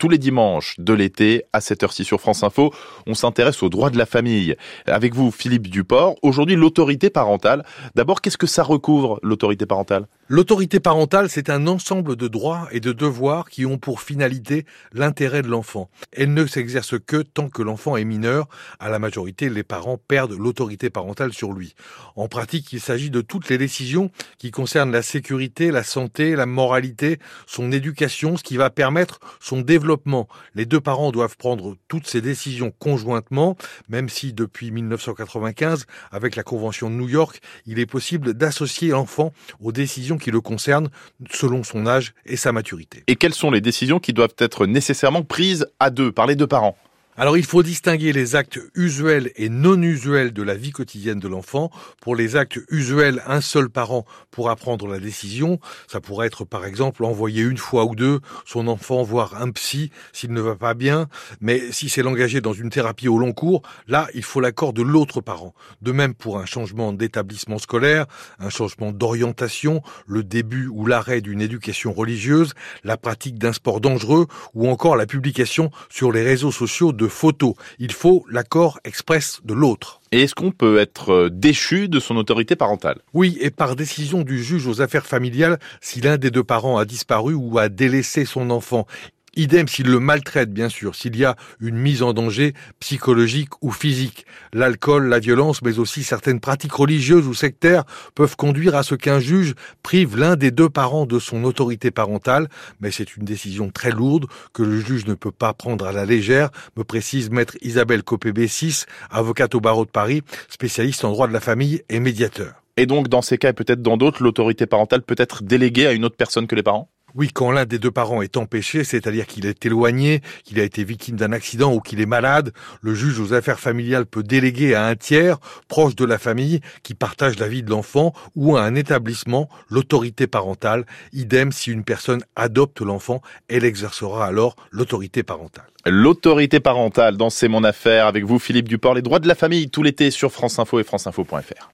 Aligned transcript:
Tous 0.00 0.08
les 0.08 0.18
dimanches 0.18 0.74
de 0.78 0.92
l'été, 0.92 1.44
à 1.52 1.60
cette 1.60 1.84
heure-ci 1.84 2.04
sur 2.04 2.20
France 2.20 2.42
Info, 2.42 2.72
on 3.06 3.14
s'intéresse 3.14 3.62
aux 3.62 3.68
droits 3.68 3.90
de 3.90 3.98
la 3.98 4.06
famille. 4.06 4.56
Avec 4.86 5.14
vous, 5.14 5.30
Philippe 5.30 5.68
Duport. 5.68 6.16
Aujourd'hui, 6.22 6.56
l'autorité 6.56 7.08
parentale. 7.08 7.64
D'abord, 7.94 8.20
qu'est-ce 8.20 8.38
que 8.38 8.48
ça 8.48 8.64
recouvre, 8.64 9.20
l'autorité 9.22 9.64
parentale? 9.64 10.06
L'autorité 10.32 10.78
parentale, 10.78 11.28
c'est 11.28 11.50
un 11.50 11.66
ensemble 11.66 12.14
de 12.14 12.28
droits 12.28 12.68
et 12.70 12.78
de 12.78 12.92
devoirs 12.92 13.50
qui 13.50 13.66
ont 13.66 13.78
pour 13.78 14.00
finalité 14.00 14.64
l'intérêt 14.92 15.42
de 15.42 15.48
l'enfant. 15.48 15.90
Elle 16.12 16.32
ne 16.34 16.46
s'exerce 16.46 16.94
que 17.04 17.16
tant 17.16 17.48
que 17.48 17.62
l'enfant 17.62 17.96
est 17.96 18.04
mineur. 18.04 18.48
À 18.78 18.90
la 18.90 19.00
majorité, 19.00 19.50
les 19.50 19.64
parents 19.64 19.98
perdent 19.98 20.38
l'autorité 20.38 20.88
parentale 20.88 21.32
sur 21.32 21.52
lui. 21.52 21.74
En 22.14 22.28
pratique, 22.28 22.72
il 22.72 22.80
s'agit 22.80 23.10
de 23.10 23.22
toutes 23.22 23.48
les 23.48 23.58
décisions 23.58 24.12
qui 24.38 24.52
concernent 24.52 24.92
la 24.92 25.02
sécurité, 25.02 25.72
la 25.72 25.82
santé, 25.82 26.36
la 26.36 26.46
moralité, 26.46 27.18
son 27.48 27.72
éducation, 27.72 28.36
ce 28.36 28.44
qui 28.44 28.56
va 28.56 28.70
permettre 28.70 29.18
son 29.40 29.62
développement. 29.62 30.28
Les 30.54 30.64
deux 30.64 30.80
parents 30.80 31.10
doivent 31.10 31.38
prendre 31.38 31.76
toutes 31.88 32.06
ces 32.06 32.20
décisions 32.20 32.72
conjointement, 32.78 33.56
même 33.88 34.08
si 34.08 34.32
depuis 34.32 34.70
1995, 34.70 35.86
avec 36.12 36.36
la 36.36 36.44
Convention 36.44 36.88
de 36.88 36.94
New 36.94 37.08
York, 37.08 37.40
il 37.66 37.80
est 37.80 37.86
possible 37.86 38.32
d'associer 38.34 38.90
l'enfant 38.90 39.32
aux 39.58 39.72
décisions 39.72 40.19
qui 40.20 40.30
le 40.30 40.40
concerne 40.40 40.88
selon 41.30 41.64
son 41.64 41.86
âge 41.86 42.14
et 42.26 42.36
sa 42.36 42.52
maturité. 42.52 43.02
Et 43.06 43.16
quelles 43.16 43.34
sont 43.34 43.50
les 43.50 43.60
décisions 43.60 43.98
qui 43.98 44.12
doivent 44.12 44.36
être 44.38 44.66
nécessairement 44.66 45.22
prises 45.22 45.66
à 45.80 45.90
deux, 45.90 46.12
par 46.12 46.26
les 46.26 46.36
deux 46.36 46.46
parents 46.46 46.76
alors 47.16 47.36
il 47.36 47.44
faut 47.44 47.62
distinguer 47.62 48.12
les 48.12 48.36
actes 48.36 48.60
usuels 48.74 49.32
et 49.34 49.48
non 49.48 49.82
usuels 49.82 50.32
de 50.32 50.42
la 50.42 50.54
vie 50.54 50.70
quotidienne 50.70 51.18
de 51.18 51.26
l'enfant. 51.26 51.70
Pour 52.00 52.14
les 52.14 52.36
actes 52.36 52.60
usuels, 52.70 53.20
un 53.26 53.40
seul 53.40 53.68
parent 53.68 54.06
pourra 54.30 54.54
prendre 54.54 54.86
la 54.86 55.00
décision. 55.00 55.58
Ça 55.88 56.00
pourrait 56.00 56.28
être 56.28 56.44
par 56.44 56.64
exemple 56.64 57.04
envoyer 57.04 57.42
une 57.42 57.58
fois 57.58 57.84
ou 57.84 57.96
deux 57.96 58.20
son 58.46 58.68
enfant 58.68 59.02
voir 59.02 59.42
un 59.42 59.50
psy 59.50 59.90
s'il 60.12 60.32
ne 60.32 60.40
va 60.40 60.54
pas 60.54 60.74
bien. 60.74 61.08
Mais 61.40 61.72
si 61.72 61.88
c'est 61.88 62.02
l'engager 62.02 62.40
dans 62.40 62.52
une 62.52 62.70
thérapie 62.70 63.08
au 63.08 63.18
long 63.18 63.32
cours, 63.32 63.62
là 63.88 64.06
il 64.14 64.22
faut 64.22 64.40
l'accord 64.40 64.72
de 64.72 64.82
l'autre 64.82 65.20
parent. 65.20 65.52
De 65.82 65.90
même 65.90 66.14
pour 66.14 66.38
un 66.38 66.46
changement 66.46 66.92
d'établissement 66.92 67.58
scolaire, 67.58 68.06
un 68.38 68.50
changement 68.50 68.92
d'orientation, 68.92 69.82
le 70.06 70.22
début 70.22 70.68
ou 70.68 70.86
l'arrêt 70.86 71.20
d'une 71.20 71.42
éducation 71.42 71.92
religieuse, 71.92 72.54
la 72.84 72.96
pratique 72.96 73.38
d'un 73.38 73.52
sport 73.52 73.80
dangereux 73.80 74.28
ou 74.54 74.70
encore 74.70 74.96
la 74.96 75.06
publication 75.06 75.72
sur 75.88 76.12
les 76.12 76.22
réseaux 76.22 76.52
sociaux 76.52 76.92
photos. 77.08 77.54
Il 77.78 77.92
faut 77.92 78.24
l'accord 78.30 78.80
express 78.84 79.40
de 79.44 79.54
l'autre. 79.54 80.00
Et 80.12 80.22
est-ce 80.22 80.34
qu'on 80.34 80.50
peut 80.50 80.78
être 80.78 81.12
euh, 81.12 81.30
déchu 81.30 81.88
de 81.88 82.00
son 82.00 82.16
autorité 82.16 82.56
parentale? 82.56 82.98
Oui, 83.14 83.38
et 83.40 83.50
par 83.50 83.76
décision 83.76 84.22
du 84.22 84.42
juge 84.42 84.66
aux 84.66 84.80
affaires 84.82 85.06
familiales, 85.06 85.58
si 85.80 86.00
l'un 86.00 86.16
des 86.16 86.30
deux 86.30 86.44
parents 86.44 86.78
a 86.78 86.84
disparu 86.84 87.34
ou 87.34 87.58
a 87.58 87.68
délaissé 87.68 88.24
son 88.24 88.50
enfant. 88.50 88.86
Idem 89.36 89.68
s'il 89.68 89.86
le 89.86 90.00
maltraite, 90.00 90.52
bien 90.52 90.68
sûr, 90.68 90.94
s'il 90.94 91.16
y 91.16 91.24
a 91.24 91.36
une 91.60 91.76
mise 91.76 92.02
en 92.02 92.12
danger 92.12 92.54
psychologique 92.80 93.50
ou 93.62 93.70
physique. 93.70 94.26
L'alcool, 94.52 95.06
la 95.08 95.20
violence, 95.20 95.62
mais 95.62 95.78
aussi 95.78 96.02
certaines 96.02 96.40
pratiques 96.40 96.72
religieuses 96.72 97.26
ou 97.26 97.34
sectaires 97.34 97.84
peuvent 98.14 98.36
conduire 98.36 98.74
à 98.74 98.82
ce 98.82 98.94
qu'un 98.94 99.20
juge 99.20 99.54
prive 99.82 100.16
l'un 100.16 100.36
des 100.36 100.50
deux 100.50 100.68
parents 100.68 101.06
de 101.06 101.18
son 101.18 101.44
autorité 101.44 101.90
parentale, 101.90 102.48
mais 102.80 102.90
c'est 102.90 103.16
une 103.16 103.24
décision 103.24 103.70
très 103.70 103.92
lourde 103.92 104.26
que 104.52 104.62
le 104.62 104.80
juge 104.80 105.06
ne 105.06 105.14
peut 105.14 105.30
pas 105.30 105.54
prendre 105.54 105.86
à 105.86 105.92
la 105.92 106.04
légère, 106.04 106.50
me 106.76 106.84
précise 106.84 107.30
maître 107.30 107.56
Isabelle 107.62 108.02
Copé-Bessis, 108.02 108.84
avocate 109.10 109.54
au 109.54 109.60
barreau 109.60 109.84
de 109.84 109.90
Paris, 109.90 110.22
spécialiste 110.48 111.04
en 111.04 111.10
droit 111.10 111.28
de 111.28 111.32
la 111.32 111.40
famille 111.40 111.82
et 111.88 112.00
médiateur. 112.00 112.54
Et 112.76 112.86
donc, 112.86 113.08
dans 113.08 113.22
ces 113.22 113.36
cas 113.36 113.50
et 113.50 113.52
peut-être 113.52 113.82
dans 113.82 113.96
d'autres, 113.96 114.22
l'autorité 114.22 114.66
parentale 114.66 115.02
peut 115.02 115.16
être 115.18 115.42
déléguée 115.42 115.86
à 115.86 115.92
une 115.92 116.04
autre 116.04 116.16
personne 116.16 116.46
que 116.46 116.54
les 116.54 116.62
parents? 116.62 116.88
Oui, 117.14 117.30
quand 117.32 117.50
l'un 117.50 117.64
des 117.64 117.78
deux 117.78 117.90
parents 117.90 118.22
est 118.22 118.36
empêché, 118.36 118.84
c'est-à-dire 118.84 119.26
qu'il 119.26 119.46
est 119.46 119.64
éloigné, 119.66 120.22
qu'il 120.44 120.60
a 120.60 120.62
été 120.62 120.84
victime 120.84 121.16
d'un 121.16 121.32
accident 121.32 121.72
ou 121.72 121.80
qu'il 121.80 122.00
est 122.00 122.06
malade, 122.06 122.52
le 122.82 122.94
juge 122.94 123.18
aux 123.20 123.32
affaires 123.32 123.60
familiales 123.60 124.06
peut 124.06 124.22
déléguer 124.22 124.74
à 124.74 124.86
un 124.86 124.96
tiers 124.96 125.38
proche 125.68 125.94
de 125.96 126.04
la 126.04 126.18
famille 126.18 126.60
qui 126.82 126.94
partage 126.94 127.38
la 127.38 127.48
vie 127.48 127.62
de 127.62 127.70
l'enfant 127.70 128.12
ou 128.34 128.56
à 128.56 128.62
un 128.62 128.74
établissement 128.74 129.48
l'autorité 129.68 130.26
parentale. 130.26 130.86
Idem 131.12 131.52
si 131.52 131.70
une 131.70 131.84
personne 131.84 132.22
adopte 132.36 132.80
l'enfant, 132.80 133.22
elle 133.48 133.64
exercera 133.64 134.26
alors 134.26 134.56
l'autorité 134.70 135.22
parentale. 135.22 135.66
L'autorité 135.86 136.60
parentale 136.60 137.16
dans 137.16 137.30
C'est 137.30 137.48
mon 137.48 137.64
affaire 137.64 138.06
avec 138.06 138.24
vous 138.24 138.38
Philippe 138.38 138.68
Duport, 138.68 138.94
les 138.94 139.02
droits 139.02 139.18
de 139.18 139.28
la 139.28 139.34
famille 139.34 139.70
tout 139.70 139.82
l'été 139.82 140.10
sur 140.10 140.30
France 140.30 140.58
Info 140.58 140.78
et 140.78 140.84
franceinfo.fr. 140.84 141.68